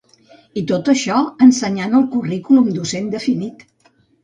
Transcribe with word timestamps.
I 0.61 0.63
tot 0.71 0.89
això 0.93 1.17
ensenyant 1.49 1.95
el 2.01 2.09
currículum 2.17 2.73
docent 2.81 3.15
definit. 3.19 3.65